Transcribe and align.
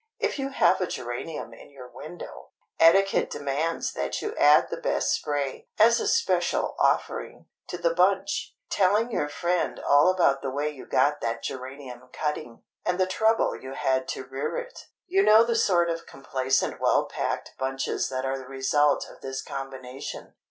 If 0.17 0.39
you 0.39 0.49
have 0.49 0.81
a 0.81 0.87
geranium 0.87 1.53
in 1.53 1.69
your 1.69 1.87
window, 1.87 2.53
etiquette 2.79 3.29
demands 3.29 3.93
that 3.93 4.19
you 4.19 4.35
add 4.35 4.71
the 4.71 4.77
best 4.81 5.11
spray—as 5.11 5.99
a 5.99 6.07
special 6.07 6.75
offering—to 6.79 7.77
the 7.77 7.93
bunch, 7.93 8.55
telling 8.71 9.11
your 9.11 9.29
friend 9.29 9.79
all 9.79 10.09
about 10.09 10.41
the 10.41 10.49
way 10.49 10.69
you 10.71 10.87
got 10.87 11.21
that 11.21 11.43
geranium 11.43 12.09
cutting, 12.11 12.63
and 12.83 12.99
the 12.99 13.05
trouble 13.05 13.55
you 13.55 13.73
had 13.73 14.07
to 14.07 14.23
rear 14.25 14.57
it. 14.57 14.87
You 15.05 15.21
know 15.21 15.43
the 15.43 15.55
sort 15.55 15.87
of 15.87 16.07
complacent 16.07 16.81
well 16.81 17.05
packed 17.05 17.51
bunches 17.59 18.09
that 18.09 18.25
are 18.25 18.39
the 18.39 18.47
result 18.47 19.07
of 19.07 19.21
this 19.21 19.43
combination. 19.43 20.33